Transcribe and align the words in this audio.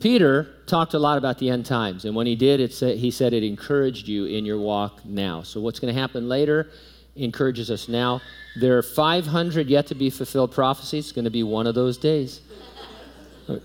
Peter 0.00 0.48
talked 0.66 0.94
a 0.94 0.98
lot 0.98 1.18
about 1.18 1.38
the 1.38 1.50
end 1.50 1.66
times, 1.66 2.06
and 2.06 2.16
when 2.16 2.26
he 2.26 2.34
did, 2.34 2.58
it 2.58 2.72
said, 2.72 2.96
he 2.96 3.10
said 3.10 3.32
it 3.32 3.44
encouraged 3.44 4.08
you 4.08 4.24
in 4.24 4.46
your 4.46 4.58
walk 4.58 5.04
now. 5.04 5.42
So, 5.42 5.60
what's 5.60 5.78
going 5.78 5.94
to 5.94 6.00
happen 6.00 6.28
later 6.28 6.70
encourages 7.16 7.70
us 7.70 7.88
now. 7.88 8.20
There 8.56 8.78
are 8.78 8.82
500 8.82 9.68
yet 9.68 9.86
to 9.88 9.94
be 9.94 10.10
fulfilled 10.10 10.52
prophecies. 10.52 11.06
It's 11.06 11.12
going 11.12 11.24
to 11.24 11.30
be 11.30 11.42
one 11.42 11.66
of 11.66 11.74
those 11.74 11.98
days. 11.98 12.40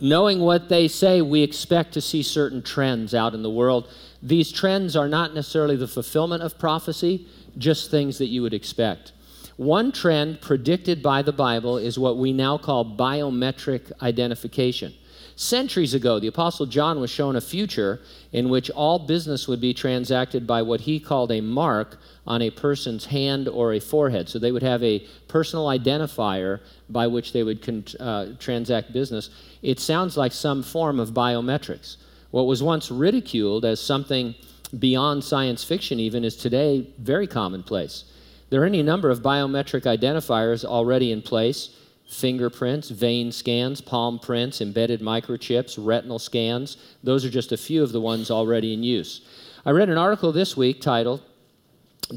Knowing 0.02 0.40
what 0.40 0.68
they 0.68 0.88
say, 0.88 1.21
we 1.21 1.42
expect 1.42 1.94
to 1.94 2.02
see 2.02 2.24
certain 2.24 2.62
trends 2.62 3.13
out 3.13 3.33
in 3.33 3.44
the 3.44 3.49
world. 3.49 3.88
These 4.22 4.52
trends 4.52 4.96
are 4.96 5.08
not 5.08 5.33
necessarily 5.33 5.76
the 5.76 5.88
fulfillment 5.88 6.42
of 6.42 6.58
prophecy, 6.58 7.28
just 7.58 7.92
things 7.92 8.17
that 8.17 8.28
you 8.28 8.42
would 8.42 8.54
expect. 8.54 9.13
One 9.58 9.92
trend 9.92 10.42
predicted 10.42 11.02
by 11.02 11.22
the 11.22 11.31
Bible 11.31 11.78
is 11.78 11.99
what 11.99 12.17
we 12.17 12.33
now 12.33 12.58
call 12.58 12.83
biometric 12.83 13.92
identification. 14.02 14.94
Centuries 15.36 15.94
ago, 15.94 16.20
the 16.20 16.27
Apostle 16.27 16.66
John 16.66 17.00
was 17.00 17.09
shown 17.09 17.36
a 17.36 17.41
future 17.41 18.00
in 18.32 18.50
which 18.50 18.70
all 18.72 19.00
business 19.00 19.48
would 19.48 19.60
be 19.60 19.73
transacted 19.73 20.48
by 20.48 20.62
what 20.62 20.82
he 20.82 21.00
called 21.00 21.32
a 21.32 21.42
mark 21.42 22.00
on 22.26 22.42
a 22.42 22.50
person's 22.50 23.06
hand 23.06 23.48
or 23.48 23.73
a 23.73 23.80
forehead. 23.80 24.30
So 24.30 24.40
they 24.40 24.52
would 24.52 24.64
have 24.64 24.82
a 24.84 25.06
personal 25.28 25.66
identifier 25.66 26.62
by 26.90 27.08
which 27.08 27.34
they 27.34 27.44
would 27.44 27.62
con- 27.62 27.86
uh, 28.00 28.34
transact 28.40 28.94
business. 28.94 29.30
It 29.62 29.80
sounds 29.80 30.16
like 30.16 30.32
some 30.32 30.64
form 30.64 31.00
of 31.00 31.09
biometrics. 31.09 31.98
What 32.32 32.48
was 32.48 32.64
once 32.64 32.90
ridiculed 32.90 33.66
as 33.66 33.80
something 33.80 34.36
beyond 34.80 35.23
science 35.23 35.64
fiction, 35.64 36.00
even, 36.00 36.23
is 36.23 36.36
today 36.36 36.88
very 36.98 37.28
commonplace. 37.28 38.06
There 38.50 38.62
are 38.62 38.66
any 38.66 38.84
number 38.84 39.09
of 39.09 39.22
biometric 39.22 39.84
identifiers 39.84 40.64
already 40.64 41.12
in 41.12 41.22
place 41.22 41.70
fingerprints, 42.08 42.90
vein 42.90 43.32
scans, 43.32 43.82
palm 43.82 44.20
prints, 44.20 44.62
embedded 44.62 45.02
microchips, 45.02 45.77
retinal 45.80 46.20
scans. 46.20 46.78
Those 47.04 47.26
are 47.26 47.30
just 47.30 47.52
a 47.52 47.58
few 47.58 47.84
of 47.84 47.91
the 47.91 48.02
ones 48.02 48.30
already 48.30 48.73
in 48.73 48.84
use. 48.84 49.22
I 49.66 49.72
read 49.72 49.90
an 49.90 49.98
article 49.98 50.31
this 50.31 50.56
week 50.56 50.81
titled 50.81 51.22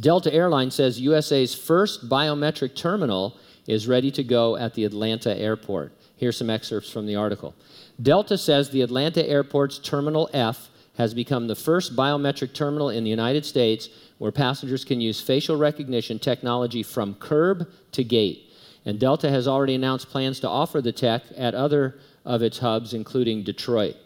Delta 0.00 0.32
Airlines 0.32 0.74
says 0.74 1.00
USA's 1.00 1.54
first 1.54 2.08
biometric 2.08 2.76
terminal 2.76 3.38
is 3.66 3.88
ready 3.88 4.10
to 4.10 4.22
go 4.22 4.56
at 4.56 4.74
the 4.74 4.84
Atlanta 4.84 5.36
airport. 5.36 5.92
Here's 6.16 6.36
some 6.36 6.50
excerpts 6.50 6.90
from 6.90 7.06
the 7.06 7.16
article. 7.16 7.54
Delta 8.02 8.36
says 8.36 8.70
the 8.70 8.82
Atlanta 8.82 9.26
airport's 9.26 9.78
Terminal 9.78 10.28
F 10.32 10.68
has 10.96 11.14
become 11.14 11.46
the 11.46 11.54
first 11.54 11.94
biometric 11.94 12.52
terminal 12.52 12.90
in 12.90 13.04
the 13.04 13.10
United 13.10 13.46
States 13.46 13.88
where 14.18 14.32
passengers 14.32 14.84
can 14.84 15.00
use 15.00 15.20
facial 15.20 15.56
recognition 15.56 16.18
technology 16.18 16.82
from 16.82 17.14
curb 17.14 17.68
to 17.92 18.02
gate. 18.02 18.47
And 18.88 18.98
Delta 18.98 19.28
has 19.28 19.46
already 19.46 19.74
announced 19.74 20.08
plans 20.08 20.40
to 20.40 20.48
offer 20.48 20.80
the 20.80 20.92
tech 20.92 21.22
at 21.36 21.54
other 21.54 21.98
of 22.24 22.40
its 22.40 22.56
hubs, 22.60 22.94
including 22.94 23.42
Detroit. 23.42 23.96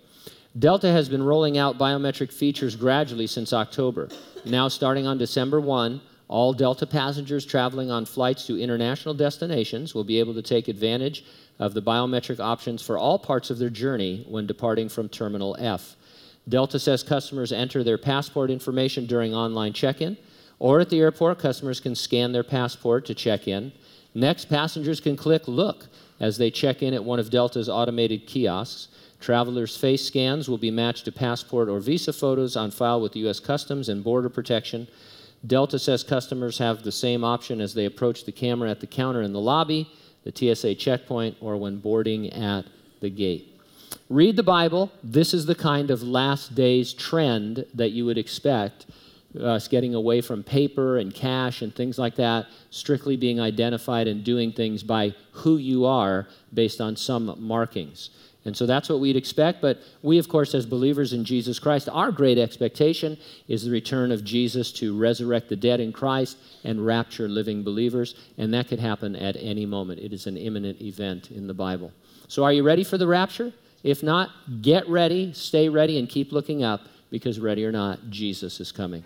Delta 0.59 0.91
has 0.91 1.09
been 1.09 1.23
rolling 1.23 1.57
out 1.57 1.79
biometric 1.79 2.33
features 2.33 2.75
gradually 2.75 3.29
since 3.29 3.53
October. 3.53 4.09
Now, 4.45 4.67
starting 4.67 5.07
on 5.07 5.19
December 5.19 5.61
1, 5.61 6.01
all 6.27 6.53
Delta 6.53 6.85
passengers 6.85 7.47
traveling 7.47 7.93
on 7.93 8.05
flights 8.05 8.45
to 8.49 8.61
international 8.61 9.15
destinations 9.15 9.95
will 9.95 10.03
be 10.03 10.19
able 10.19 10.35
to 10.35 10.43
take 10.43 10.67
advantage 10.67 11.25
of 11.61 11.75
the 11.75 11.83
biometric 11.83 12.41
options 12.41 12.83
for 12.83 12.99
all 12.99 13.21
parts 13.21 13.51
of 13.51 13.61
their 13.61 13.71
journey 13.71 14.27
when 14.29 14.49
departing 14.49 14.89
from 14.89 15.09
Terminal 15.09 15.55
F. 15.61 15.95
Delta 16.49 16.81
says 16.81 17.05
customers 17.05 17.53
enter 17.53 17.85
their 17.85 17.99
passport 17.99 18.51
information 18.51 19.07
during 19.07 19.33
online 19.33 19.75
check 19.75 20.01
in, 20.01 20.17
or 20.59 20.81
at 20.81 20.91
the 20.91 20.99
airport, 20.99 21.39
customers 21.39 21.79
can 21.79 21.95
scan 21.95 22.33
their 22.33 22.43
passport 22.43 23.07
to 23.07 23.15
check 23.15 23.47
in. 23.47 23.71
Next, 24.15 24.47
passengers 24.47 25.01
can 25.01 25.17
click 25.17 25.49
Look 25.49 25.87
as 26.21 26.39
they 26.39 26.51
check 26.51 26.83
in 26.83 26.95
at 26.95 27.05
one 27.05 27.19
of 27.19 27.31
Delta's 27.31 27.69
automated 27.69 28.27
kiosks. 28.27 28.89
Travelers' 29.21 29.77
face 29.77 30.05
scans 30.05 30.49
will 30.49 30.59
be 30.59 30.71
matched 30.71 31.05
to 31.05 31.13
passport 31.13 31.69
or 31.69 31.81
visa 31.81 32.13
photos 32.13 32.57
on 32.57 32.71
file 32.71 33.01
with 33.01 33.17
U.S. 33.17 33.41
Customs 33.41 33.89
and 33.89 34.03
Border 34.03 34.29
Protection. 34.29 34.89
Delta 35.47 35.79
says 35.79 36.05
customers 36.05 36.59
have 36.59 36.83
the 36.83 36.93
same 36.93 37.25
option 37.25 37.61
as 37.61 37.75
they 37.75 37.85
approach 37.85 38.25
the 38.25 38.33
camera 38.33 38.71
at 38.71 38.81
the 38.81 38.87
counter 38.87 39.23
in 39.23 39.33
the 39.33 39.41
lobby, 39.41 39.91
the 40.25 40.33
TSA 40.35 40.77
checkpoint, 40.77 41.37
or 41.41 41.57
when 41.57 41.79
boarding 41.79 42.33
at 42.33 42.65
the 43.01 43.11
gate. 43.11 43.49
Read 44.09 44.37
the 44.37 44.43
Bible. 44.43 44.93
This 45.03 45.35
is 45.35 45.47
the 45.47 45.55
kind 45.55 45.91
of 45.91 46.03
last 46.03 46.55
days 46.55 46.93
trend 46.93 47.65
that 47.75 47.91
you 47.91 48.05
would 48.05 48.19
expect 48.19 48.87
Uh, 49.39 49.45
us 49.45 49.69
getting 49.69 49.95
away 49.95 50.21
from 50.21 50.43
paper 50.43 50.99
and 50.99 51.15
cash 51.15 51.63
and 51.63 51.75
things 51.75 51.99
like 51.99 52.17
that, 52.17 52.47
strictly 52.71 53.17
being 53.17 53.41
identified 53.41 54.07
and 54.07 54.25
doing 54.25 54.53
things 54.53 54.83
by 54.83 55.15
who 55.33 55.57
you 55.57 55.87
are 55.87 56.29
based 56.53 56.81
on 56.81 56.97
some 56.97 57.35
markings. 57.39 58.11
And 58.45 58.57
so 58.57 58.67
that's 58.67 58.89
what 58.89 59.01
we'd 59.01 59.17
expect. 59.17 59.63
But 59.63 59.79
we, 60.03 60.19
of 60.19 60.29
course, 60.29 60.55
as 60.55 60.67
believers 60.67 61.13
in 61.13 61.25
Jesus 61.25 61.59
Christ, 61.59 61.89
our 61.91 62.11
great 62.11 62.39
expectation 62.39 63.17
is 63.47 63.65
the 63.65 63.71
return 63.71 64.11
of 64.11 64.25
Jesus 64.25 64.73
to 64.73 64.99
resurrect 64.99 65.49
the 65.49 65.57
dead 65.57 65.81
in 65.81 65.93
Christ 65.93 66.37
and 66.65 66.85
rapture 66.85 67.29
living 67.29 67.63
believers. 67.63 68.15
And 68.37 68.53
that 68.53 68.69
could 68.69 68.81
happen 68.81 69.15
at 69.15 69.37
any 69.39 69.65
moment. 69.65 70.01
It 70.01 70.13
is 70.13 70.27
an 70.27 70.37
imminent 70.37 70.81
event 70.81 71.31
in 71.31 71.47
the 71.47 71.55
Bible. 71.55 71.93
So 72.27 72.43
are 72.43 72.53
you 72.53 72.65
ready 72.65 72.85
for 72.85 72.99
the 72.99 73.07
rapture? 73.07 73.53
If 73.85 74.03
not, 74.03 74.31
get 74.61 74.89
ready, 74.89 75.33
stay 75.33 75.69
ready, 75.69 75.99
and 75.99 76.09
keep 76.09 76.33
looking 76.33 76.63
up 76.63 76.83
because 77.13 77.39
ready 77.39 77.63
or 77.65 77.71
not, 77.71 78.09
Jesus 78.09 78.59
is 78.59 78.73
coming. 78.73 79.05